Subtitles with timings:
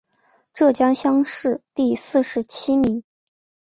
[0.51, 3.03] 浙江乡试第四十七名。